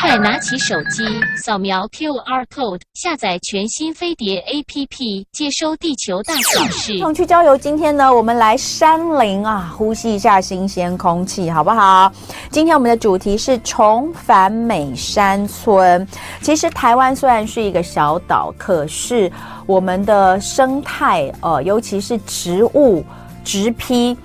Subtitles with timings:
[0.00, 1.04] 快拿起手机，
[1.36, 6.98] 扫描 QR code，下载全新飞碟 APP，接收地球大小事。
[6.98, 12.12] 同去郊游，今天呢，我们来山林啊，呼吸一下新鲜空气，好不好？
[12.50, 16.06] 今天我们的主题是重返美山村。
[16.40, 19.30] 其实台湾虽然是一个小岛，可是
[19.66, 23.04] 我们的生态，呃，尤其是植物、
[23.44, 24.16] 植被。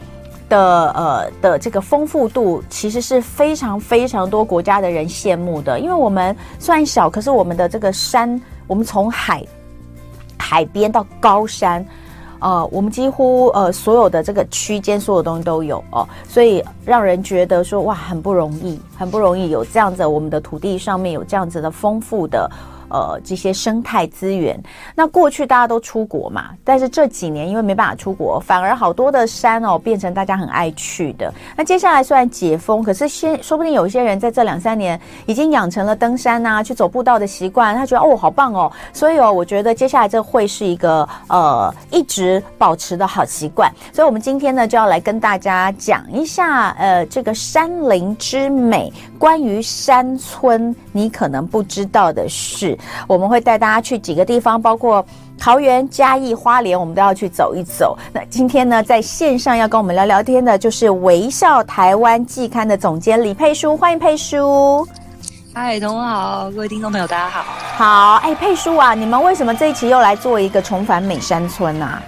[0.50, 9.46] 的呃的这个丰富度其实是非常非常多国家的人羡慕的，因为我们虽然小，可是我们的这个山，我们从海
[10.38, 11.86] 海边到高山，
[12.40, 22.50] 呃，我们几乎呃所有的这个区间，所有东西都有哦，所以让人觉得说哇，很不容易，很不容易有这样子，我们的土地上面有这样子的丰富的。
[22.90, 24.60] 呃，这些生态资源，
[24.96, 31.32] 那过去大家都出国嘛，但是这几年因为没办法出国，反而好多的山哦变成大家很爱去的。
[31.56, 43.72] 那接下来虽然解封，可是先说不定有一些人在这两三年已经养成了登山啊、去走步道的习惯，他觉得哦好棒哦，所以哦，我觉得接下来这会是一个呃一直保持的好习惯。
[43.94, 52.78] 所以我们今天呢就要来跟大家讲一下呃这个山林之美，关于山村你可能不知道的事。
[53.08, 55.06] 我们会带大家去几个地方，包括
[55.38, 57.98] 桃园、嘉义、花莲，我们都要去走一走。
[58.14, 64.88] 那今天呢，在线上要跟我们聊聊天的，就是微笑台湾季刊的总监李佩书，欢迎佩书。
[65.54, 67.44] 嗨，同学好，各位听众朋友，大家好。
[67.76, 72.02] 好，哎，佩书啊，你们为什么这一期又来做一个重返美山村啊？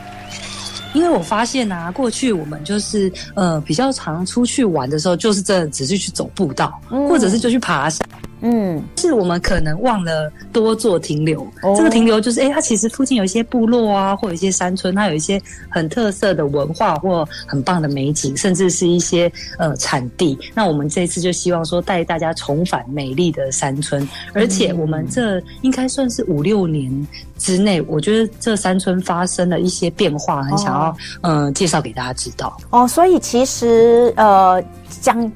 [0.94, 8.06] 因为我发现啊，过去我们就是呃比较常出去玩的时候，就是真的只是去走步道，嗯、或者是就去爬山。
[8.42, 11.42] 嗯，是我们可能忘了多做停留。
[11.62, 15.40] 哦、这个停留就是，哎，它其实附近有一些部落啊，或有一些山村，它有一些
[15.70, 20.38] 很特色的文化或很棒的美景，甚至是一些呃产地。
[20.56, 32.58] 那我们这次就希望说，带大家重返美丽的山村，而且我们这应该算是五六年之内，我觉得这山村发生了一些变化，很想要、哦、呃介绍给大家知道。
[32.72, 34.64] 哦，所以其实呃
[35.02, 35.32] 讲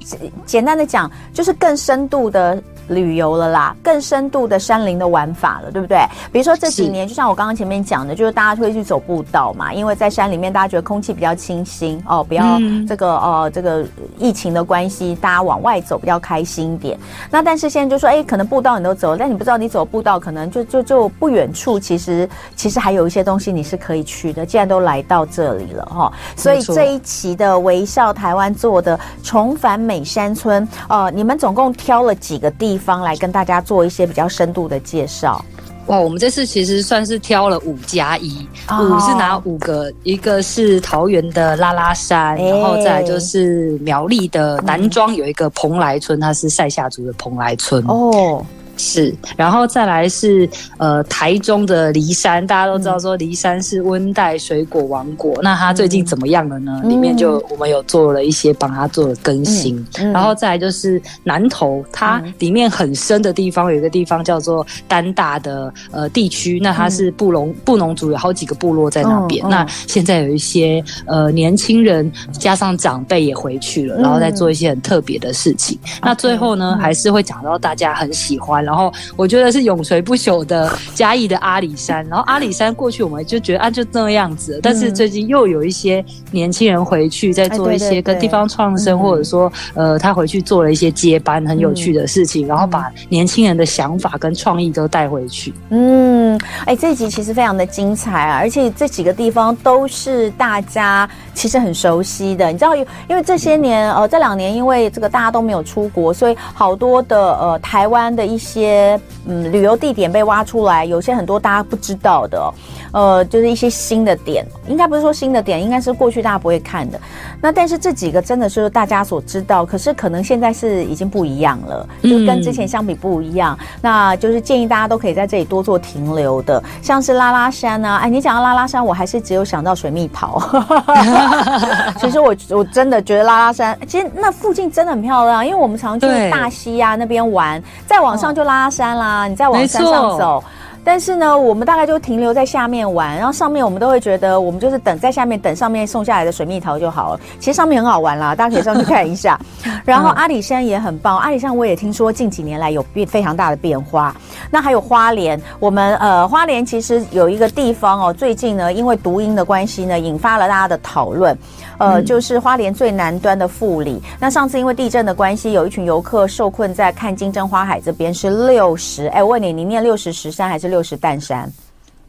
[0.46, 2.62] 简单的讲，就是更深度的。
[2.88, 6.00] 旅游了啦，更深度的山林的玩法了，对不对？
[6.31, 13.85] 比如说这几年，就像我刚刚前面讲的，就是大家会去走步道嘛，因为在山里面，大家觉得空气比较清新哦，不要这个呃、哦、这个
[14.18, 16.97] 疫情的关系，大家往外走比较开心一点。
[17.29, 24.46] 那但是现在就说，哎，可能步道你都走了，但你不知道你走步道，可能就就就不远处，其实其实还有一些东西你是可以去的。
[24.46, 35.44] 既然都来到这里了哈、哦，所以这一期的微笑台湾做的重返美山村，呃，你们总共挑了几个地方来跟大家做一些比较深度的介绍。
[35.88, 39.94] 哇，我们这次其实算是挑了五加一，五是哪五个？
[40.02, 48.44] 一个是桃园的拉拉山，然后再来就是苗栗的南庄有一个蓬莱村，它是塞夏族的蓬莱村哦。
[48.78, 56.81] 是，然后再来是呃台中的梨山，大家都知道说梨山是温带水果王国，嗯、那它最近怎么样了呢？
[56.84, 75.78] 嗯、里面就我们有做了一些帮它做了更新，然后再来就是南投，它里面很深的地方有一个地方叫做丹大的呃地区，那它是布农布农族有好几个部落在那边，嗯、那现在有一些呃年轻人加上长辈也回去了，然后再做一些很特别的事情。
[75.84, 78.65] 嗯、那最后呢，嗯、还是会讲到大家很喜欢。
[78.66, 95.53] 然后我觉得是永垂不朽的嘉义的阿里山，然后阿里山过去我们就觉得啊就那样子，但是最近又有一些年轻人回去在做一些跟地方创生，或者说呃他回去做了一些接班很有趣的事情，然后把年轻人的想法跟创意都带回去。
[95.70, 102.47] 嗯，哎，这集其实非常的精彩啊，而且这几个地方都是大家其实很熟悉的。
[102.51, 109.00] 你知道，因为这些年呃这两年因为这个大家都没有出国，所以好多的呃台湾的一些。
[109.28, 112.53] 嗯，旅游地点被挖出来，有些很多大家不知道的，
[112.91, 117.01] 呃，就是一些新的点，应该不是说新的点，应该是过去大家不会看的。
[117.41, 123.57] 那但是这几个真的是大家所知道，可是可能现在是已经不一样了，就跟之前相比不一样。
[123.59, 130.40] 嗯、那就是建议大家都可以在这里多做停留的，像是拉拉山啊，哎，你讲到拉拉山，我还是只有想到水蜜桃。
[131.99, 138.45] 其实我我真的觉得拉拉山，其实那附近真的很漂亮，因为我们常去大溪啊那边玩，再往上就。
[138.45, 140.43] 拉山啦，你再往山上走，
[140.85, 147.20] 但是呢，我们大概就停留在下面玩，然后上面我们都会觉得，我们就是等在下面等上面送下来的水蜜桃就好了。
[147.40, 149.37] 其实上面很好玩啦，大家可以上去看一下。
[149.84, 154.16] 然后阿里山也很棒，阿里山我也听说近几年来有变非常大的变化。
[154.52, 161.35] 那还有花莲，我们呃花莲其实有一个地方哦，最近呢因为读音的关系呢，引发了大家的讨论。
[161.78, 164.02] 呃，就是花莲最南端的富里。
[164.17, 169.08] 那上次因为地震的关系，有一群游客受困在看金针花海这边，是六十。
[169.08, 171.51] 哎，我问你，你念六十石山还是六十担山？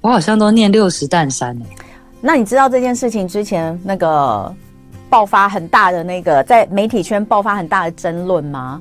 [0.01, 1.59] 我好像都念六十担山。
[2.21, 4.55] 那你知道这件事情之前那个
[5.11, 8.81] 爆发很大的那个在媒体圈爆发很大的争论吗？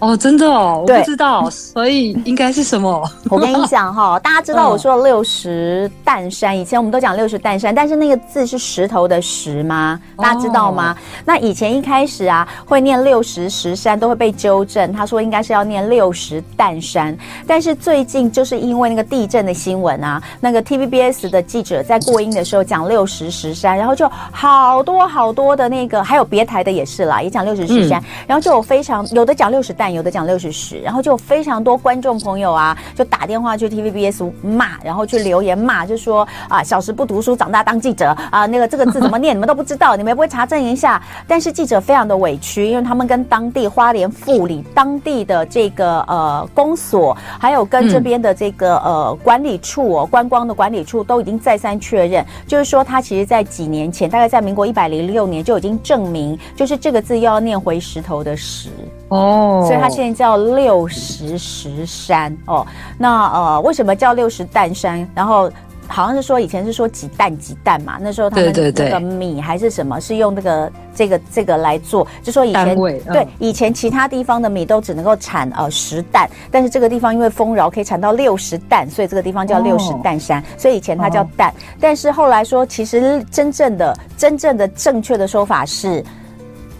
[0.00, 3.08] 哦，真的哦，我不知道，所以应该是什么？
[3.30, 9.98] 我跟你讲哈，大家知道我说六十担山，以前我们都讲六十担山，但是那个字是石头的石吗？
[10.16, 10.94] 大家知道吗？
[11.24, 17.16] 那以前一开始啊，会念六十石山都会被纠正，他说应该是要念六十担山。
[17.46, 29.83] 但是最近就是因为那个地震的新闻啊，那个 TVBS 的记者在过音的时候讲六十石山，然后就好多好多的那个，还有别台的也是啦，也讲六十石山，然后就有非常有的讲六十担。
[29.92, 41.02] 有的讲六十石，然后就非常多观众朋友啊，就打电话去 TVBS 骂，然后去留言骂，就说啊，小时不读书，长大当记者啊，那个这个字怎么念，你们都不知道，你们也不会查证一下。
[41.26, 58.70] 但是记者非常的委屈，因为他们跟当地花莲富里当地的这个呃公所，还有跟这边的这个呃管理处哦，观光的管理处都已经再三确认，就是说他其实在几年前，大概在民国一百零六年就已经证明，就是这个字又要念回石头的石。
[59.08, 62.66] 哦，所以它现在叫六十石山哦。
[62.98, 65.08] 那呃，为什么叫六十担山？
[65.14, 65.50] 然后
[65.86, 80.42] 好像是说以前是说几担几担嘛，那时候他们那个米还是什么，是用那个这个这个来做，就说以前对以前其他地方的米都只能够产呃十担，但是这个地方因为丰饶可以产到六十担，所以这个地方叫六十担山。
[80.56, 86.02] 所以以前它叫担，但是后来说其实真正的真正的正确的说法是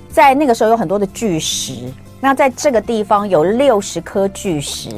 [0.08, 1.92] 在那个时候有很多的巨石。
[2.24, 4.88] 那在这个地方有六十颗巨石，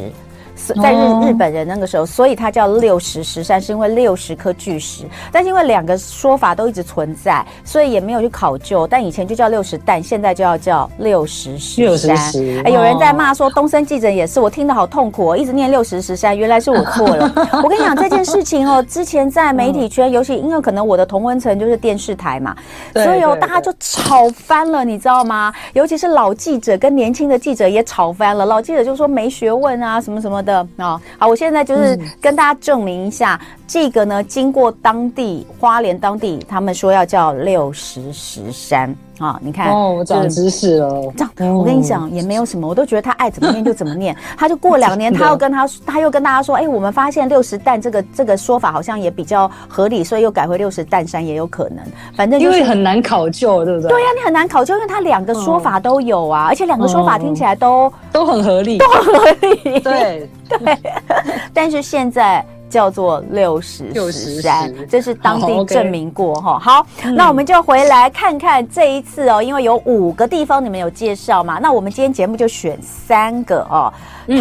[0.56, 5.04] 在日日本人那个时候，所以它叫六十石山，是因为六十颗巨石。
[5.30, 8.86] 但是因为两个说法都一直存在，所以也没有去考究。
[8.86, 12.16] 但以前就叫六十担，现在就要叫六十石山。
[12.64, 17.30] 哎，有人在骂说东森记者也是，我听得好痛苦哦，一直念六十石山，原来是我错了。
[17.62, 22.56] 我跟你讲这件事情哦，之前在媒体圈，尤其因为可能我的同温层就是电视台嘛，
[22.94, 25.52] 所以哦大家就吵翻了，你知道吗？
[25.74, 31.00] 尤其是老记者跟年轻的记者也吵翻了，老记者就说没学问啊，什么什么的啊、哦。
[31.18, 38.94] 好，我现在就是跟大家证明一下，嗯、这个呢，经过当地花莲当地，他们说要叫六十石山。
[39.18, 41.10] 啊、哦，你看哦，我长知识了。
[41.16, 44.14] 这样，我跟你讲也没有什么，我都觉得他爱怎么念就怎么念。
[44.36, 51.78] 他就过两年，他又跟他，他又跟大家说，哎、欸，我们发现六十担这个这个说法好像也比较合理，所以又改回六十担山也有可能。
[52.14, 53.88] 反正、就是、因为很难考究，对不对？
[53.88, 59.80] 对呀、啊，你很难考究，因为他两个说法都有啊，嗯、而且两个说法听起来都、嗯、都很合理，都很合理。
[59.80, 60.78] 对 对，
[61.54, 62.44] 但是现在。
[62.68, 66.58] 叫做六十十三，这是当地证明过哈。
[66.58, 73.92] 好，好，那我们就回来看看这一次哦，因为有五个地方你们有介绍嘛，那我们今天节目就选三个哦，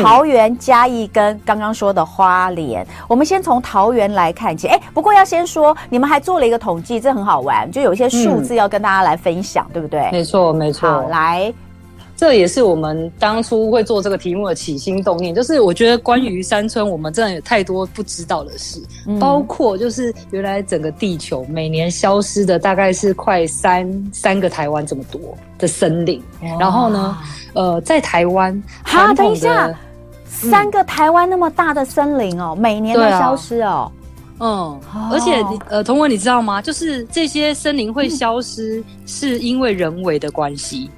[0.01, 2.85] 桃园、嘉义跟刚刚说的花莲。
[3.07, 10.09] 我们先从桃园来看起，哎，不过要先说，你们还做了一个统计，这很好玩，就有一些数字要跟大家来分享，对不对？
[10.11, 10.89] 没错，没错。
[10.89, 11.53] 好，来。
[12.17, 25.19] 这也是我们当初会做这个题目的起心动念，就是我觉得关于山村，我们真的有太多不知道的事，嗯、包括就是原来整个地球每年消失的大概是快三三个台湾这么多
[25.57, 26.23] 的森林，
[26.57, 27.17] 然后呢，
[27.53, 29.77] 呃，在台湾，哈，等一下，
[30.25, 33.91] 三个台湾那么大的森林哦，每年都消失哦，
[34.39, 34.79] 嗯，
[35.11, 36.61] 而且呃，童文你知道吗？
[36.61, 40.89] 就是这些森林会消失，是因为人为的关系。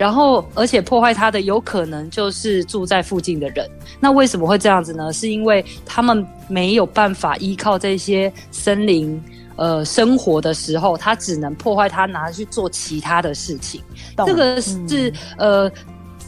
[0.00, 3.68] 然后，而且破坏它的有可能就是住在附近的人。
[4.00, 5.12] 那为什么会这样子呢？
[5.12, 9.22] 是因为他们没有办法依靠这些森林，
[9.56, 13.82] 呃，生活的时候，他只能破坏它，拿去做其他的事情。
[14.24, 15.72] 这个是、嗯、呃。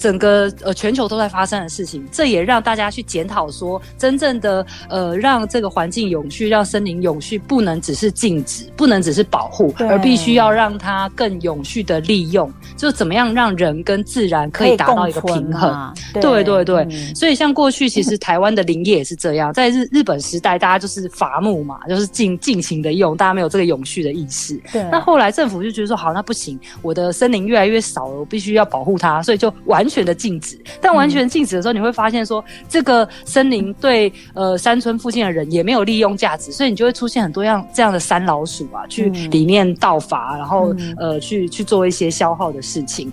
[0.02, 15.94] 整个呃全球都在发生的事情，这也让大家去检讨说，真正的呃让这个环境永续，让森林永续，不能只是禁止，不能只是保护，而必须要让它更永续的利用，就怎么样让人跟自然可以达到一个平衡。
[16.14, 24.60] 对对对，嗯、所以像过去其实 台湾的林业也是这样，在日日本时代，大家就是伐木嘛，就是尽尽情的用，大家没有这个永续的意识。
[24.72, 24.82] 对。
[24.90, 29.88] 那后来政府就觉得说，好，那不行，我的森林越来越少了，我必须要保护它，所以就完。
[29.92, 30.58] 全的禁止。
[30.80, 43.12] 但完全禁止的时候，你会发现说，这个森林对呃山村附近的人也没有利用价值，所以你就会出现很多样这样的山老鼠啊，去里面盗伐，然后呃去去做一些消耗的事情。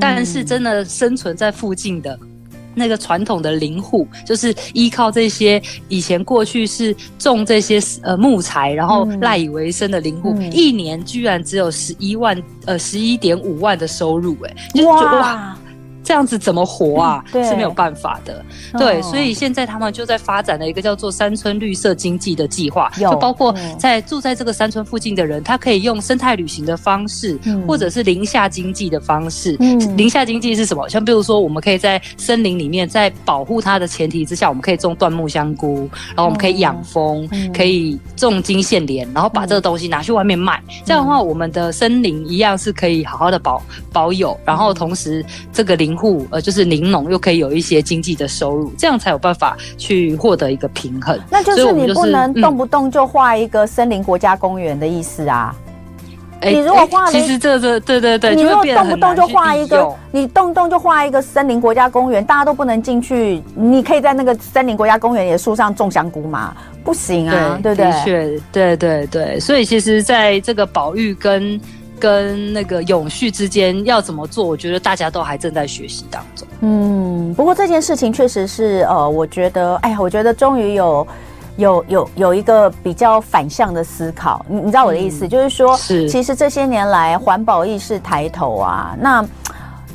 [0.00, 2.18] 但是真的生存在附近的。
[2.72, 15.58] 那个传统的林户，就是依靠这些以前过去是种这些呃木材，然后赖以为生的林户，嗯、一年居然只有十一万呃十一点五万的收入，欸，哎，哇！
[16.10, 17.24] 这样子怎么活啊？
[17.34, 18.44] 嗯、是没有办法的。
[18.76, 29.56] 对，哦、所以现在他们就在发展了一个叫做山村绿色经济的计划，就包括在住在这个山村附近的人，他可以用生态旅行的方式，嗯、或者是林下经济的方式。
[29.60, 30.88] 嗯、林下经济是什么？
[30.88, 40.60] 像比如说，我们可以在森林里面，在保护它的前提之下，我们可以种椴木香菇，然后我们可以养蜂，嗯、可以种金线莲，然后把这个东西拿去外面卖。
[40.70, 43.62] 嗯、这样的话，我们的森林一样是可以好好的保
[43.92, 45.99] 保有，然后同时这个林。
[46.00, 51.18] 户呃，就是林农又可以有一些经济的收入，这样才有办法去获得一个平衡。
[51.30, 55.54] 那就是你不能动不动就画一个森林国家公园的意思啊！
[56.40, 63.42] 欸、你如果画，其实这这对对对，你如果动不动就画一个，你动不动就画一个森林国家公园，大家都不能进去。
[63.54, 66.56] 你可以在那个森林国家公园的树上种香菇吗？
[66.82, 67.90] 不行啊，对，对不对？
[67.90, 69.38] 的确，对对对。
[69.38, 71.60] 所以其实在这个保育跟
[72.00, 74.44] 跟那个永续之间要怎么做？
[74.44, 76.48] 我觉得大家都还正在学习当中。
[76.62, 81.06] 嗯，不过这件事情确实是，呃，我觉得，哎呀，我觉得终于有
[81.58, 84.44] 有有有一个比较反向的思考。
[84.48, 89.24] 你你知道我的意思，嗯、就是说，是其实这些年来环保意识抬头啊，那。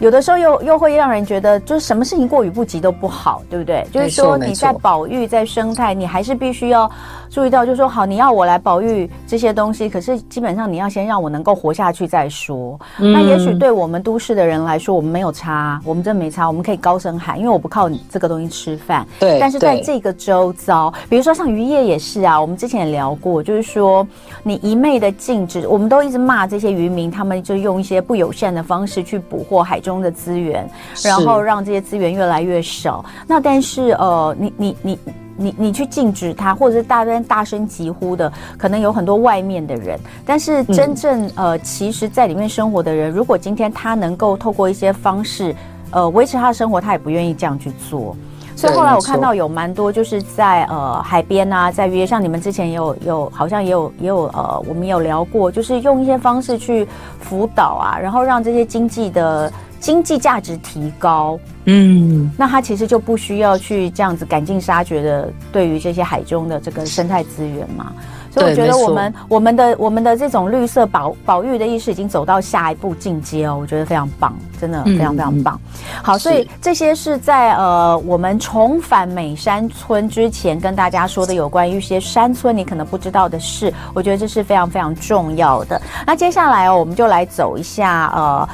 [0.01, 3.87] 有的时候又又会让人觉得，就是什么事情过犹不及都不好，对不对？
[3.93, 6.91] 就是说你在保育、在生态，你还是必须要
[7.35, 12.79] 注意到，就是说好，你要我来保育这些东西，可是基本上你要先让我能够活下去再说。
[12.97, 19.05] 嗯、那也许对我们都市的人来说，我们没有差，我们真没差，我们可以高声喊，因为我不靠你这个东西吃饭。
[19.19, 19.37] 对。
[19.37, 24.07] 但是在这个周遭，比如说像渔业也是啊，我们之前也聊过，就是说
[24.41, 30.65] 你一昧的禁止，我们都一直骂这些渔民，他们就用一些不友善的方式去捕获海中的资源，
[31.03, 33.03] 然后让这些资源越来越少。
[33.27, 34.99] 那但是呃，你你你
[35.37, 39.99] 你你去禁止他，或者是大边大声疾呼的，可能有很多外面的人。
[40.25, 45.55] 但是真正、嗯、呃，其实在里面生活的人，如果今天他能够透过一些方式
[45.91, 48.15] 呃维持他的生活，他也不愿意这样去做。
[48.57, 56.87] 所以后来我看到有蛮多，就是在呃海边啊，在约像你们之前也有有好像也有也有呃，我们有聊过，就是用一些方式去
[57.19, 59.51] 辅导啊，然后让这些经济的
[59.85, 61.39] 经济价值提高。
[61.65, 67.93] 嗯，那他其实就不需要去这样子赶尽杀绝的对于这些海中的这个生态资源嘛。
[68.31, 75.61] 所以我觉得我们我们的我们的这种绿色保保育的意识已经走到下一步进阶哦，我觉得非常棒，真的非常非常棒。
[75.63, 85.79] 嗯、好，所以这些是在呃我们重返美山村之前跟大家说的有关于一些山村你可能不知道的事，我觉得这是非常非常重要的。
[86.05, 88.49] 那接下来哦，我们就来走一下呃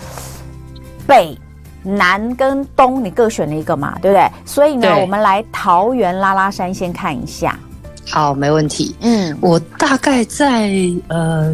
[1.12, 1.38] 北
[1.84, 4.26] 南跟东，你各选了一个嘛，对不对？
[4.46, 7.60] 所以呢，我们来桃园拉拉山先看一下。
[8.10, 8.96] 好，没问题。
[9.02, 10.72] 嗯，我大概在
[11.10, 11.54] 呃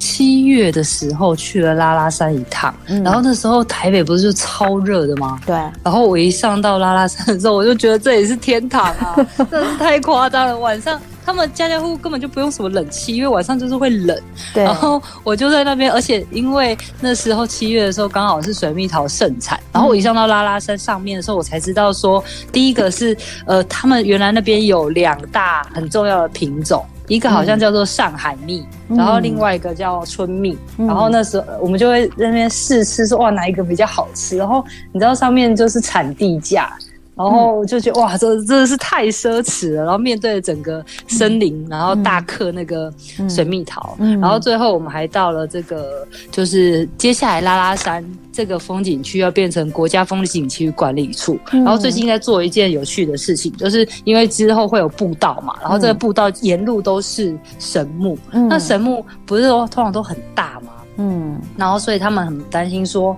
[0.00, 5.38] 七月的时候去了拉拉山一趟，嗯、然后那时候台北不是就超热的吗？
[5.46, 5.54] 对。
[5.84, 10.58] 然后我一上到拉拉山的时候，我就觉得这里是天堂啊， 真的是太夸张了。
[10.58, 11.00] 晚上。
[11.26, 14.16] 他们家家户户根本就不用什么冷气，因为晚上就是会冷。
[14.54, 14.62] 对。
[14.62, 30.56] 然后我就在那边，而且因为那时候七月的时候刚好是水蜜桃盛产，然后我一上到拉拉山上面的时候，我才知道说，第一个是呃，他们原来那边有两大很重要的品种，一个好像叫做上海蜜，嗯、然后另外一个叫春蜜。
[30.78, 34.36] 嗯、然后那时候我们就会在那边试吃，说哇哪一个比较好吃。
[34.36, 36.72] 然后你知道上面就是产地价。
[37.16, 39.84] 然后就觉得哇，这真的是太奢侈了。
[39.84, 42.92] 然后面对整个森林，嗯、然后大嗑那个
[43.28, 51.38] 水蜜桃，然后最后我们还到了这个，就是接下来拉拉山这个风景区要变成国家风景区管理处。
[51.52, 58.18] 嗯、然后最近在做一件有趣的事情，就是因为之后会有步道嘛，然后这个步道沿路都是神木。
[58.32, 60.72] 嗯、那神木不是说通常都很大吗？
[60.98, 63.16] 嗯，然后所以他们很担心说。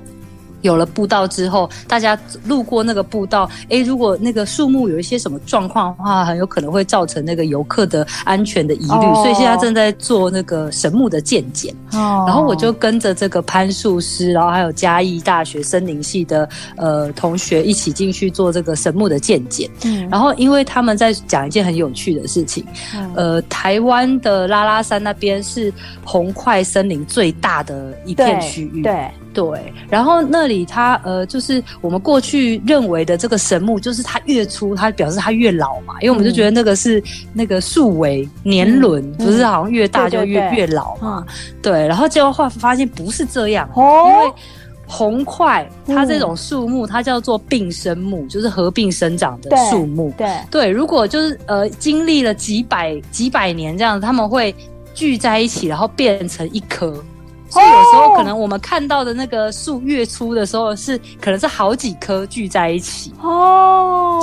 [0.63, 9.07] 有了步道之后，大家路过那个步道，诶，如果那个树木有一些什么状况的话，很有可能会造成那个游客的安全的疑虑。
[9.07, 9.15] Oh.
[9.23, 11.75] 所以现在正在做那个神木的鉴检。
[11.93, 11.99] 哦。
[12.21, 12.29] Oh.
[12.29, 19.71] 然后我就跟着这个攀树师，然后还有嘉义大学森林系的呃同学一起进去做这个神木的鉴检。
[19.85, 20.09] 嗯。
[20.11, 25.73] 然后因为他们在讲一件很有趣的事情，嗯、呃，台湾的拉拉山那边是
[26.05, 28.83] 红桧森林最大的一片区域。
[28.83, 28.89] 对。
[28.89, 41.25] 对对，然后那里它呃，就是我们过去认为的这个神木，就是它越粗，它表示它越老嘛，因为我们就觉得那个是那个树尾年轮，嗯、不是好像越大就越、嗯、越老嘛？
[41.63, 44.35] 对，然后结果后来发现不是这样，哦、因为
[44.87, 50.13] 红桧它这种树木，它叫做并生木，就是合并生长的树木。
[50.17, 54.55] 对对，对，如果就是呃经历了几百几百年这样子，他们会
[54.95, 57.05] 聚在一起，然后变成一棵。
[57.49, 64.21] 所以有时候可能我们看到的那个树月初的时候，是可能是好几棵聚在一起哦，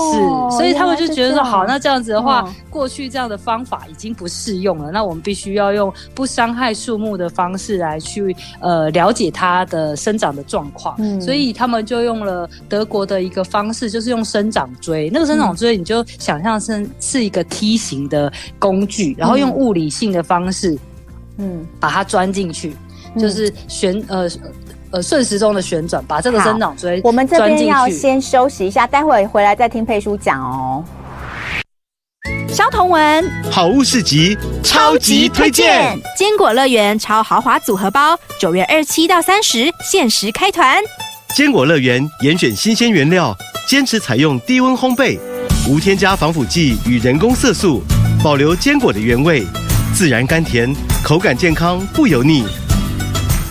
[0.52, 10.96] 是，所以他们就觉得说，好，那这样子的话，过去这样的方法已经不适用了，那我们必须要用不伤害树木的方式来去呃了解它的生长的状况。
[11.00, 15.10] 嗯，所以他们就用了德国的一个方式，就是用生长锥。
[15.12, 20.78] 那个生长锥你就想象是是一个梯形的工具，然后用物理性的方式，
[21.38, 22.76] 嗯，把它钻进去。
[23.20, 24.30] 就是旋呃
[24.92, 27.02] 呃顺时钟的旋转，把这个生长锥。
[27.04, 30.84] 我们这边要先休息一下，待会回来再听佩叔讲哦。
[32.48, 40.82] 萧同文，好物市集超级推荐，坚果乐园超豪华组合包，九月二十七到三十限时开团。
[41.36, 43.36] 坚果乐园严选新鲜原料，
[43.68, 45.20] 坚持采用低温烘焙，
[45.68, 47.84] 无添加防腐剂与人工色素，
[48.24, 49.46] 保留坚果的原味，
[49.94, 52.46] 自然甘甜，口感健康不油腻。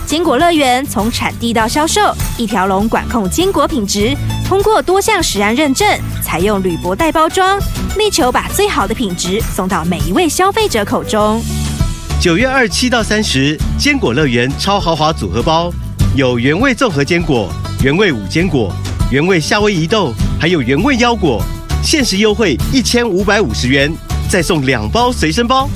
[0.05, 1.99] 坚果乐园从产地到销售，
[2.37, 4.15] 一条龙管控坚果品质，
[4.47, 5.87] 通过多项食安认证，
[6.21, 7.59] 采用铝箔袋包装，
[7.97, 11.41] 力求把最好的品质送到每一位消费者口中。
[12.21, 15.71] 九月二七到三十，坚果乐园超豪华组合包，
[16.15, 17.49] 有原味综合坚果、
[17.83, 18.71] 原味五坚果、
[19.11, 21.41] 原味夏威夷豆，还有原味腰果，
[21.83, 23.91] 限时优惠一千五百五十元，
[24.29, 25.67] 再送两包随身包。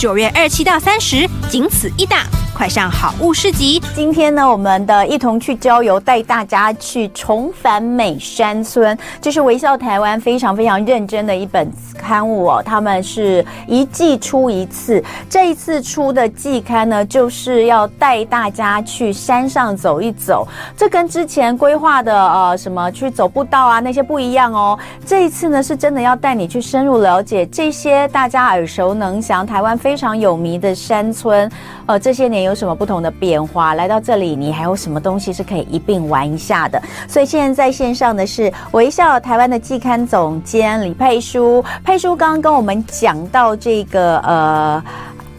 [0.00, 2.26] 九月二七到三十，仅此一档。
[2.58, 3.80] 快上好物市集！
[3.94, 12.60] 今天呢，我们的一同去郊游，带大家去重返美山村，这是微笑台湾非常非常认真的一本刊物哦。
[12.60, 15.00] 他们是一季出一次，
[15.30, 20.44] 这一次出的季刊呢，就是要带大家去山上走一走。
[20.76, 24.76] 这跟之前规划的呃什么去走步道啊那些不一样哦。
[25.06, 31.48] 这一次呢，是真的要带你去深入了解这些大家耳熟能详、台湾非常有名的山村。
[31.86, 33.74] 呃，这些年有什么不同的变化？
[33.74, 36.82] 来到这里，你还有什么东西是可以一并玩一下的？
[37.06, 41.64] 所以现在在线上的是微笑台湾的季刊总监李佩书。
[41.84, 44.82] 佩书刚刚跟我们讲到这个呃。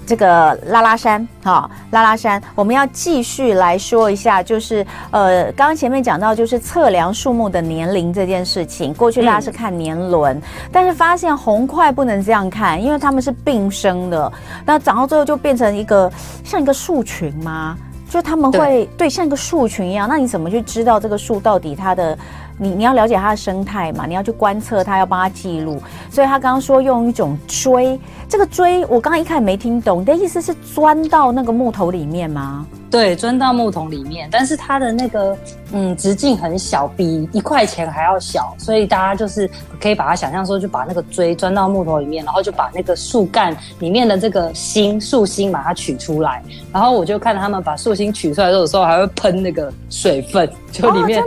[0.10, 8.92] 这个拉拉山，哈、哦，拉拉山，我们要继续来说一下，就是呃，刚刚前面讲到，就是测量树木的年龄这件事情。
[8.92, 10.42] 过去大家是看年轮，嗯、
[10.72, 14.34] 但是发现红块不能这样看，因为它们是并生的，
[14.66, 16.12] 那长到最后就变成一个
[16.44, 17.78] 像一个树群吗？
[18.10, 22.18] 就他们会对，对像一个树群一样，那你怎么去知道这个树到底它的？
[22.60, 25.82] 你你要了解它的生态嘛，你要去观测它，要帮它记录。
[26.12, 32.68] 所以他刚刚说用一种锥，这个锥我刚刚一看没听懂，你的意思是钻到那个木头里面吗？
[32.90, 35.38] 对，钻到木桶里面，但是它的那个
[35.72, 39.50] 嗯直径很小，比一块钱还要小，所以大家就是
[39.80, 51.24] 可以把它想象说，就把那个锥钻到木头里面，然后就把那个树干里面的这个芯树芯把它取出来，然后我就看到他们把树芯取出来的时候，还会喷那个水分，就里面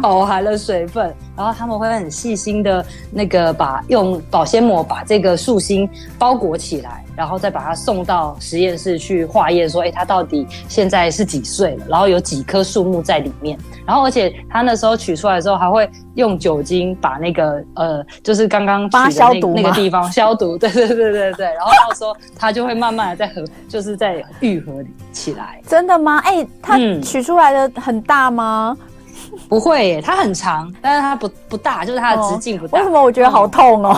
[0.00, 1.06] 饱含了水分。
[1.08, 11.86] 哦然后他们会很细心的那个把用保鲜膜把这个树芯包裹起来，然后再把它送到实验室去化验，说，哎，它到底现在是几岁了？
[11.88, 13.58] 然后有几棵树木在里面？
[13.86, 20.56] 然后而且他那时候取出来的时候，还会用酒精把那个呃，就是刚刚取的那消毒那个地方消毒。
[20.56, 21.46] 对对对对对。
[21.46, 25.60] 然后到时候它就会慢慢的在合，就是在愈合起来。
[25.66, 26.18] 真的吗？
[26.18, 28.76] 哎，它取出来的很大吗？
[28.78, 28.86] 嗯
[29.48, 32.78] 不会耶，它很长，但是它不不大，就是它的直径不大。
[32.78, 33.94] 为什么我觉得好痛哦？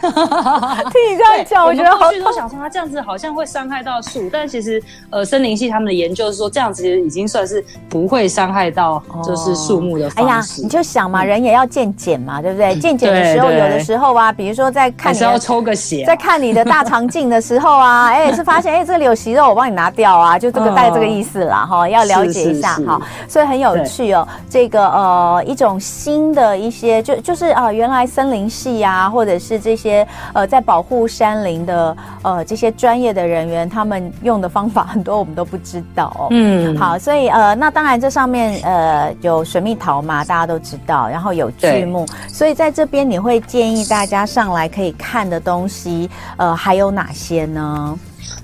[0.00, 2.22] 听你这样讲，我觉得好痛。
[2.24, 10.10] 我想说它这样子好像会伤害到树，但其实呃，森林系他们的研究是说这样子其实已经算是不会伤害到就是树木的。
[10.16, 12.74] 哎呀，你就想嘛，人也要健检嘛，对不对？
[12.78, 24.90] 健检的时候，有的时候啊，比如说在看，你是要抽个血，在看你的大肠镜的时候啊， 哎，是发现哎这里有息肉，我帮你拿掉啊，就这个带这个意思啦哈，要了解一下哈，所以很有趣哦，这个。
[24.90, 36.26] 呃，一种新的一些，就就是啊、呃，原来森林系啊，或者是这些呃，在保护山林的呃这些专业的人员，他们用的方法很多我们都不知道哦。
[36.30, 47.98] 嗯，好，所以呃，那当然这上面呃有水蜜桃嘛，大家都知道，然后有巨木，所以在这边你会建议大家上来可以看的东西，呃，还有哪些呢？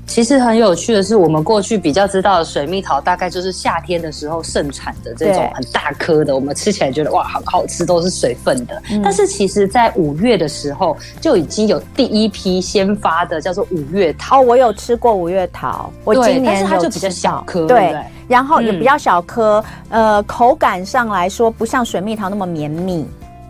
[0.06, 8.80] 其实很有趣的是，我们过去比较知道的水蜜桃，大概就是夏天的时候盛产的这种很大颗的，我们吃起来觉得哇，好好吃，都是水分的。
[8.90, 14.40] 嗯、但是其实，在五月的时候，就已经有第一批先发的，叫做五月桃。
[14.40, 23.04] 哦，我有吃过五月桃，我今年但是它就比较小颗，对，对，然后也比较小颗，嗯、呃，口感上来说不像水蜜桃那么绵密，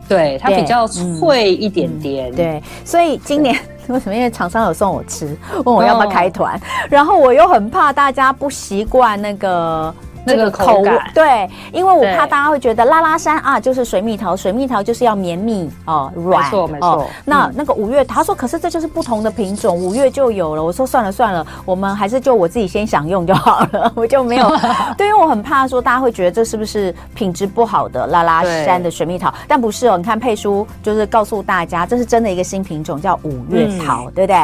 [0.08, 3.54] 对，它比较脆一点点，对，所以今年。
[3.92, 4.14] 为什么？
[4.14, 9.94] 因为厂商有送我吃，问我要不要开团，哦、然后我又很怕大家不习惯那个。
[10.26, 16.88] 那个口感对，因为我怕大家会觉得拉拉山啊，就是水蜜桃，水蜜桃就是要绵密哦，软，没错没错。
[16.88, 20.62] 哦、那那个五月，他说可是这就是不同的品种，五月就有了。
[20.62, 24.48] 我说算了算了，我们还是就我自己先享用就好了， 我就没有。
[24.98, 29.96] 对，因为我很怕说大家会觉得这是不是品质不好的拉拉山的水蜜桃，但不是哦。
[29.96, 34.36] 你看佩叔就是告诉大家，这是真的一个新品种，叫五月桃，嗯、对不对？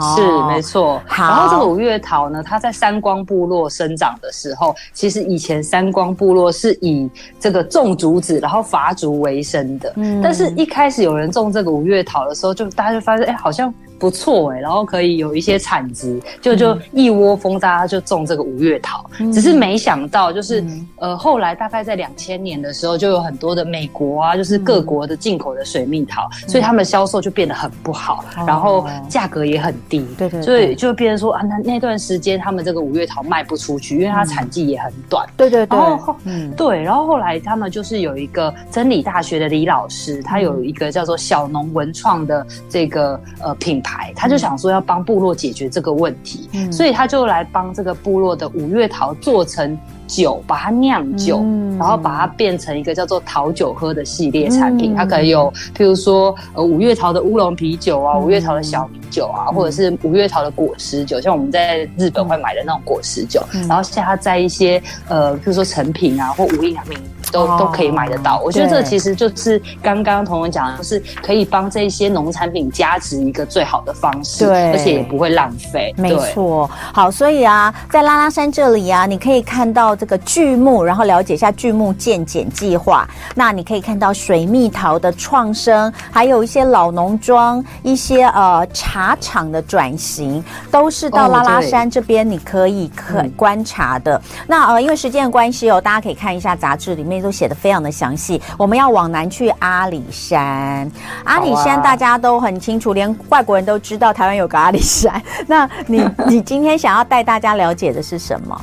[0.00, 7.08] 是没错，然后这个五月桃呢，它在三光部落生长的时候，其实以前三光部落是以
[7.38, 9.92] 这个种竹子，然后伐竹为生的。
[9.96, 13.72] 嗯，但是一开始有人种这个五月桃的时候，就大家就发现，哎，好像。
[14.00, 36.50] 不错哎、欸，然后可以有一些产值，就就一窝蜂大家就种这个五月桃，嗯、只是没想到就是、嗯、呃后来大概在两千年的时候，就有很多的美国啊，就是各国的进口的水蜜桃，嗯、所以他们销售就变得很不好，嗯、然后价格也很低，对对，所以就变成说啊，那那段时间他们这个五月桃卖不出去，因为它产季也很短，对对对，然后嗯。
[36.56, 43.89] 对，然后后来他们就是有一个真理大学的李老师，他有一个叫做小农文创的这个呃品牌。
[44.16, 49.78] 他就想说要帮部落解决这个问题，嗯、所以他就来帮这个部落的五月桃做成
[50.10, 54.92] 酒，把它酿酒，嗯、然后把它变成一个叫做桃酒喝的系列产品。
[54.92, 66.98] 嗯、它可能有，譬如说呃五月桃的乌龙啤酒啊，五、嗯、月桃的小米酒啊，嗯、或者是五月桃的果实酒，像我们在日本会买的那种果实酒，嗯、然后加在一些呃，譬如说成品啊或无印良品。
[67.32, 75.94] 都都可以买得到，我觉得这其实就是刚刚彤彤讲的，就是可以帮这些农产品加值一个最好的方式，对，而且也不会浪费。
[75.96, 83.08] 没错，好，所以啊，在拉拉山这里啊，你可以看到这个巨木，然后了解一下巨木鉴检计划。
[83.36, 94.16] 那你可以看到水蜜桃的创生，还有一些老农庄、一些呃茶厂的转型，都是到拉拉山这边你可以可观察的。
[94.16, 97.20] 嗯、那呃，因为时间的关系哦，大家可以看一下杂志里面。
[97.20, 98.40] 都写的非常的详细。
[98.56, 100.90] 我们要往南去阿里山，
[101.24, 105.22] 阿里山大家都很清楚，连外国人都知道台湾有个阿里山。
[105.46, 108.58] 那你你今天想要带大家了解的是什么？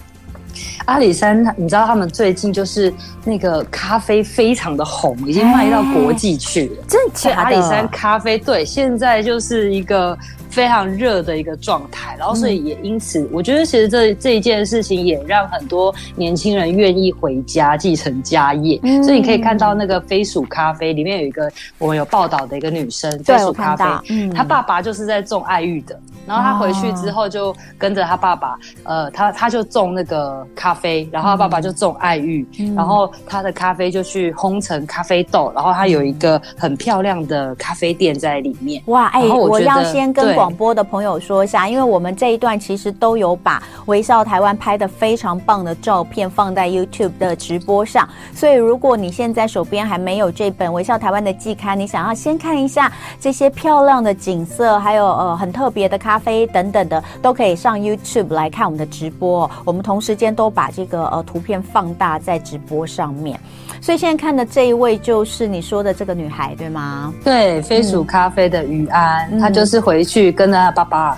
[0.85, 2.93] 阿里山，你知道他们最近就是
[3.25, 6.83] 那个咖啡非常的红，已经卖到国际去了。
[6.87, 7.35] 真的假的？
[7.35, 10.17] 阿里山咖啡对，现在就是一个。
[10.57, 18.79] 非常热的一个状态，然后所以也因此，嗯、我觉得其实这这一件事情也让很多年轻人愿意回家继承家业。
[18.81, 38.81] 嗯、所以你可以看到那个飞鼠咖啡里面有一个我们有报道的一个女生，飞鼠咖啡，嗯、她爸爸就是在种爱玉的，然后她回去之后就跟着她爸爸，哦、呃，她她就种那个咖啡，然后她爸爸就种爱玉，嗯、然后她的咖啡就去烘成咖啡豆，然后她有一个很漂亮的咖啡店在里面。
[38.87, 40.46] 哇，哎，我，我要先跟广。
[40.47, 59.51] 广播的朋友说一下，因为我们这一段其实都有把微笑台湾拍的非常棒的照片放在 YouTube 的直播上，所以如果你现在手边还没有这本微笑台湾的季刊，你想要先看一下这些漂亮的景色，还有呃很特别的咖啡等等的，都可以上 YouTube 来看我们的直播。
[59.65, 63.37] 我们同时间都把这个呃图片放大在直播上面。
[63.81, 67.13] 所以现在看的这一位就是你说的这个女孩，对吗？
[67.23, 71.17] 对，飞鼠咖啡的于安，嗯、她就是回去跟着她爸爸。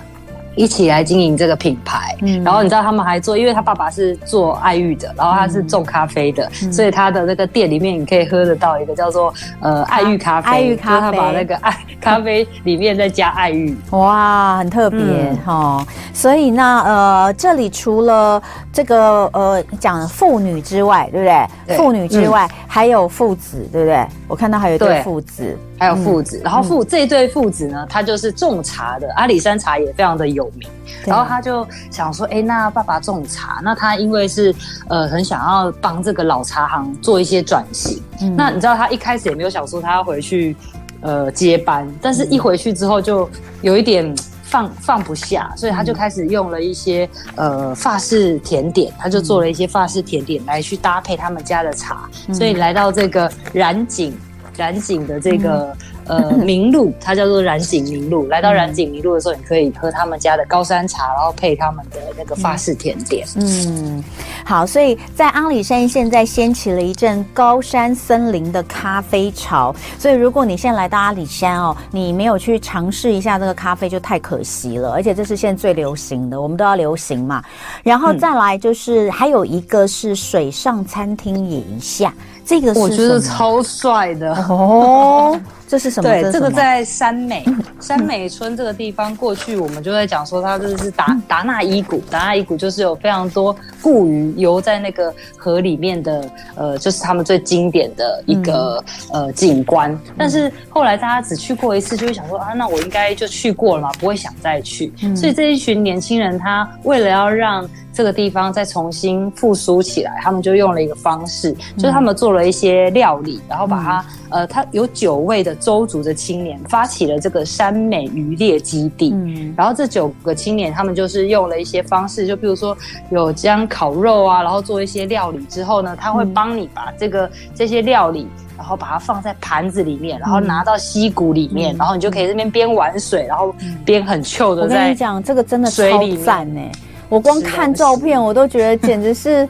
[0.56, 15.00] 一起来经营这个品牌，嗯，然后你知道他们还做，因为他爸爸是做爱玉的，然后他是种咖啡的，嗯、所以他的那个店里面你可以喝得到一个叫做呃爱玉咖啡，爱玉咖啡，他把那个爱咖啡里面再加爱玉，哇，很特别
[15.44, 15.54] 哈、嗯。
[15.54, 15.86] 哦。
[16.12, 21.46] 所以那呃这里除了这个呃讲妇女之外，对不对？
[21.68, 21.76] 对。
[21.76, 24.06] 妇女之外、嗯、还有父子，对不对？
[24.28, 25.00] 我看到还有一对。
[25.02, 25.56] 父子。
[25.80, 30.68] 还有父子，嗯、然后父、嗯、这一对父子呢，他就是种茶的，阿里山茶也非常的有名。
[31.04, 34.54] 然后他就想说，哎，那爸爸种茶，那他因为是
[34.88, 38.02] 呃很想要帮这个老茶行做一些转型。
[38.20, 40.54] 嗯、那你知道他一开始也没有想说他要回去
[41.00, 43.28] 呃接班，但是一回去之后就
[43.62, 54.16] 有一点放放不下，所以他就开始用了一些呃法式甜点，他就做了一些法式甜点来去搭配他们家的茶，嗯、所以来到这个染井。
[54.56, 55.76] 染井的这个、嗯、
[56.10, 58.26] 呃 名录，它叫做染井名录。
[58.26, 63.26] 来到染井名录的时候，你可以喝他们家的高山茶，然后配他们的那个法式甜点。
[63.36, 64.02] 嗯，
[64.44, 69.74] 好，所以在阿里山现在掀起了一阵高山森林的咖啡潮。
[69.98, 74.90] 所以如果你现在来到阿里山哦，你没有去尝试一下这个咖啡，就太可惜了。
[74.90, 77.42] 而且这是现在最流行的，我们都要流行嘛。
[77.84, 82.12] 然后再来就是还有一个是水上餐厅野一下。
[82.44, 85.38] 这个是我觉得超帅的哦，
[85.70, 86.10] 这是什么？
[86.10, 87.44] 对，这个在山美
[87.78, 99.96] 山美村这个地方，过去我们就在讲说，它这是达达纳伊谷，达纳伊谷就是有非常多固鱼游在那个河里面的，呃，就是他们最经典的一个、嗯、呃景观。
[100.18, 104.92] 但是后来大家只去过一次，就会想说啊，那我应该就去过了嘛，不会想再去。
[105.04, 119.54] 嗯、所以这一群年轻人，他为了要让这个地方再重新复苏起来，他们就用了一个方式，就是他们做了一些料理，然后把它，呃，它有酒味的邹族的青年发起了这个山美渔猎基地，嗯。
[119.56, 122.76] 然后这九个青年他们就是用了一些方式，就比如说
[123.10, 134.74] 有将烤肉啊，然后做一些料理之后呢，他会帮你把这个这些料理，然后把它放在盘子里面，然后拿到溪谷里面，然后你就可以这边边玩水，然后边很 chill 的在。
[134.76, 135.84] 我跟你讲，这个真的超
[136.24, 136.60] 赞呢。
[137.08, 139.48] 我光看照片，我都觉得简直是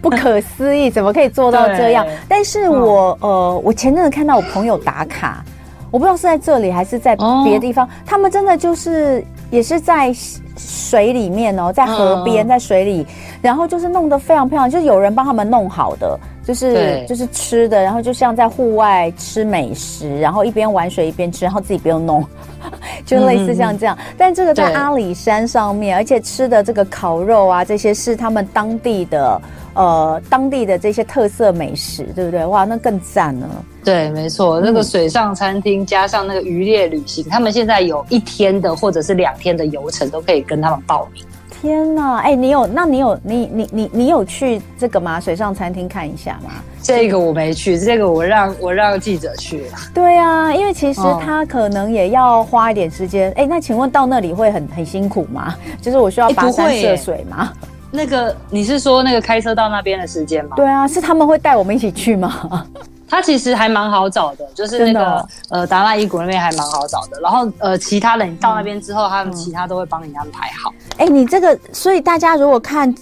[0.00, 2.06] 不可思议，怎么可以做到这样？
[2.26, 5.44] 但是我呃，我前阵子看到我朋友打卡，
[5.92, 10.12] 我不知道是在这里还是在别的地方，他们真的就是也是在
[10.56, 13.06] 水里面哦，在河边，在水里，
[13.40, 22.26] 然后就是弄得非常漂亮，就是有人帮他们弄好的，就是就是吃的，然后就像在户外吃美食，然后一边玩水一边吃，然后自己不用弄。
[23.04, 29.40] 就类似像这样，嗯、但这个在阿里山上面，而且吃的这个烤肉啊，这些是他们当地的
[29.74, 32.44] 呃当地的这些特色美食，对不对？
[32.46, 33.48] 哇，那更赞了。
[33.84, 41.24] 对，没错，那个水上餐厅加上那个渔猎旅行，嗯、他们现在有一天的或者是两天的游程都可以跟他们报名。
[41.50, 42.66] 天呐，哎，你有？
[42.66, 43.16] 那你有？
[43.22, 45.20] 你你你你有去这个吗？
[45.20, 46.50] 水上餐厅看一下吗？
[46.82, 49.64] 这个我没去，这个我让我让记者去。
[49.94, 53.30] 对啊，因为其实他可能也要花一点时间。
[53.36, 55.54] 哎、哦，那请问到那里会很很辛苦吗？
[55.80, 57.52] 就是我需要跋山涉水吗？
[57.94, 60.56] 那个你是说那个开车到那边的时间吗？
[60.56, 62.66] 对啊，是他们会带我们一起去吗？
[63.06, 67.20] 他其实还蛮好找的，就是那个、哦、呃达赖伊谷那边还蛮好找的。
[67.20, 70.72] 然后呃其他人你到那边之后，嗯、他们其他都会帮你安排好。
[70.96, 72.92] 哎，你这个，所以大家如果看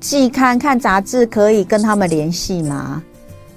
[0.00, 3.00] 季刊、看杂志，可以跟他们联系吗？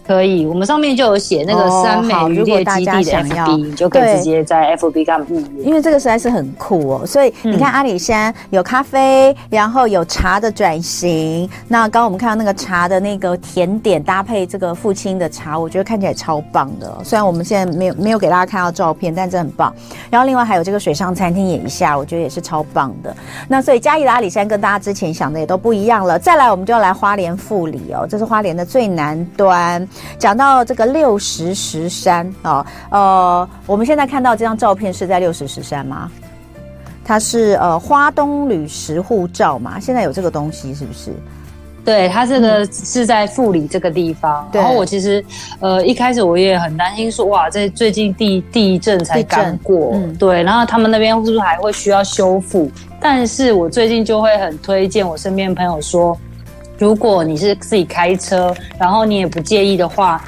[0.05, 5.63] 可以，我们上面就有写那个三美渔猎基地的 FB，你就可以直接在 FB 给他们预约。
[5.63, 11.49] 因为这个实在是很酷哦，所以你看阿里山有咖啡，嗯、然后有茶的转型。
[11.67, 16.97] 那刚刚我们看到那个茶的那个甜点搭配这个父亲的茶，我觉得看起来超棒的。
[17.03, 19.73] 虽然我们现在没有没有给大家看到照片，但真的很棒。
[20.09, 23.15] 然后另外还有这个水上餐厅也一下，我觉得也是超棒的。
[23.47, 26.19] 那所以嘉义的阿里山跟大家之前想的也都不一样了。
[26.19, 29.87] 再来，我们就要来花莲富里哦，这是花莲的最南端。
[30.17, 36.11] 讲到这个六十石山啊，呃，我们现在看到这张照片是在六十石山吗？
[37.05, 39.79] 它是呃花东旅食护照嘛？
[39.79, 41.11] 现在有这个东西是不是？
[41.83, 44.47] 对，它这个是在富里这个地方。
[44.53, 45.21] 嗯、然后我其实
[45.59, 52.71] 呃一开始我也很担心说，哇，这最近地地震才刚过，嗯、对，然后他们那边是不是还会需要修复？
[53.01, 56.17] 但是我最近就会很推荐我身边的朋友说。
[56.83, 60.21] 如果你是自己开车，然后你也不介意的话，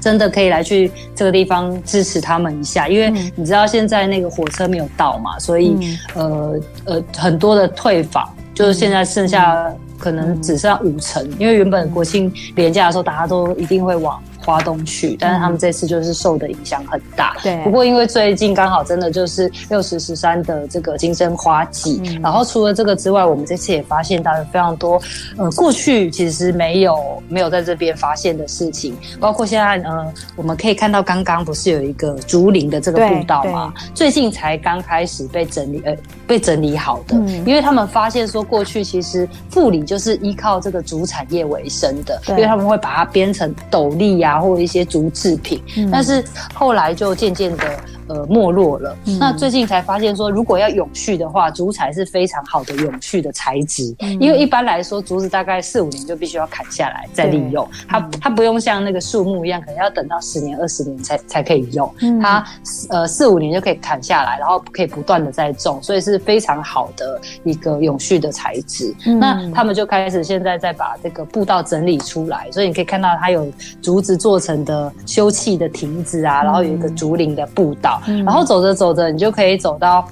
[0.00, 5.76] 真的可以来去这个地方支持他们一下，因为你知道现在那个火车没有到嘛，所以、
[6.16, 14.20] 嗯、呃呃很多的退房，就是现在剩下可能只剩下五成，因为原本国庆连假的时候大家都一定会往。
[14.44, 17.36] 花东去，但是他们这次就是受的影响很大。
[17.42, 25.00] 对，不过因为最近刚好真的就是六十十三的这个金针花季，嗯、然后除了这个之外，我们这次也发现到有非常多
[25.36, 33.72] 呃过去其实没有没有在这边发现的事情，包括现在呃我们可以看到刚刚不是有一个竹林的这个步道吗？
[33.94, 44.31] 最近才刚开始被整理呃被整理好的，嗯、因为他们发现说过去其实富里就是依靠这个竹产业为生的，因为他们会把它编成斗笠呀。
[44.32, 47.64] 然后一些竹制品，嗯、但是后来就渐渐的。
[48.12, 48.94] 呃，没落了。
[49.06, 53.94] 嗯、那最近才发现说，如果要永续的话，竹材是非常好的永续的材质。
[54.00, 57.66] 嗯、因为一般来说，竹子大概四五年就必须要砍下来再利用。
[57.88, 61.90] 它它不用像那个树木一样，可能要等到十年、二十年才才可以用。
[62.00, 62.44] 嗯、它
[62.90, 68.94] 呃四五年就可以砍下来，然后可以不断的再种，所以是非常好的一个永续的材质。
[69.06, 78.01] 嗯、那他们就开始现在在把这个步道整理出来，所以你可以看到它有竹子做成的休憩的亭子啊，然后有一个竹林的步道。
[78.06, 80.06] 嗯、然后走着走着，你就可以走到，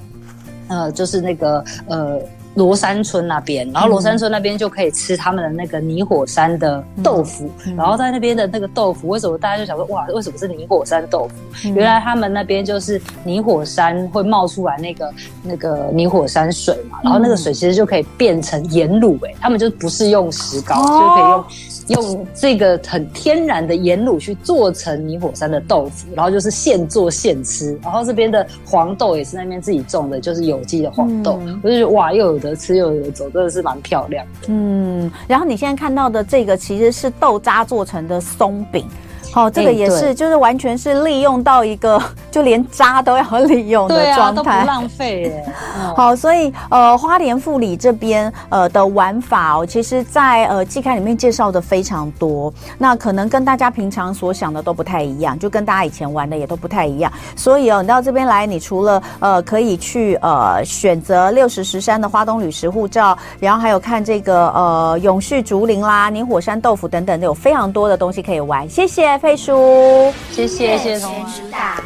[0.67, 2.19] 呃，就是那个呃。
[2.55, 11.35] 罗山村那边，然后罗山村那边就可以吃他们的那个泥火山的豆腐，嗯、然后在那边的那个豆腐，为什么大家就想说哇，为什么是泥火山豆腐？
[11.69, 21.45] 嗯、原来他们那边就是泥火山会冒出来那个那个泥火山水嘛，然后那个水其实就可以变成盐卤，哎，他们就不是用石膏，哦、就可以用。
[21.87, 27.77] 用这个很天然的盐卤去做成泥火山的豆腐，然后就是现做现吃。
[27.83, 31.39] 然后这边的黄豆也是那边自己种的，就是有机的黄豆。
[31.41, 34.47] 嗯、我就觉得哇，又有得吃又有得走，真的是蛮漂亮的。
[34.47, 38.85] 嗯，然后你现在看到的这个其实是豆渣做成的松饼。
[39.31, 45.45] 好、哦，这个也是，欸、就是完全是利用到一个，就连渣都要利用的状态，啊、都不浪费耶。
[45.95, 57.11] 好，所以呃，花莲富里这边呃的玩法哦，其实在呃季刊里面介绍的非常多，那可能跟大家平常所想的都不太一样，就跟大家以前玩的也都不太一样。
[57.35, 68.67] 所以哦，你到这边来，你除了呃可以去呃选择六十石山的花东旅石护照，然后还有看这个呃永续竹林啦、泥火山豆腐等等，有非常多的东西可以玩。
[68.69, 69.20] 谢谢。
[69.21, 71.31] 佩书，谢谢谢谢同文，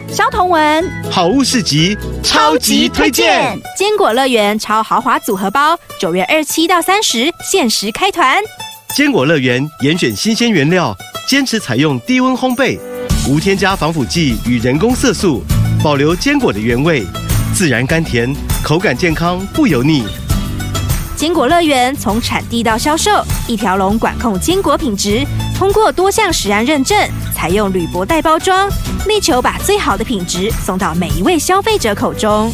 [0.07, 8.41] 肖同文，好物市集超级推荐，坚果乐园超豪华组合包，九月二七到三十限时开团。
[8.95, 10.95] 坚果乐园严选新鲜原料，
[11.27, 12.79] 坚持采用低温烘焙，
[13.27, 15.43] 无添加防腐剂与人工色素，
[15.83, 17.05] 保留坚果的原味，
[17.53, 20.05] 自然甘甜，口感健康不油腻。
[21.17, 23.11] 坚果乐园从产地到销售，
[23.47, 25.25] 一条龙管控坚果品质，
[25.57, 26.97] 通过多项食安认证，
[27.33, 28.69] 采用铝箔袋包装，
[29.07, 32.51] 力求把最好的品质送到每一位消费者口中。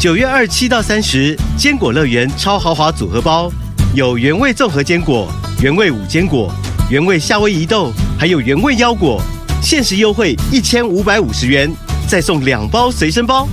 [0.00, 3.52] 九月二七到三十，坚果乐园超豪华组合包，
[3.94, 5.28] 有原味综合坚果、
[5.62, 6.50] 原味五坚果、
[6.88, 9.20] 原味夏威夷豆，还有原味腰果，
[9.62, 11.70] 限时优惠一千五百五十元，
[12.08, 13.46] 再送两包随身包。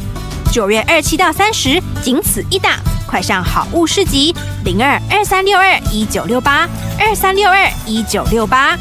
[0.50, 2.80] 九月二七到三十，仅此一档。
[3.12, 6.66] 快上好物市集零二二三六二一九六八
[6.98, 8.78] 二三六二一九六八。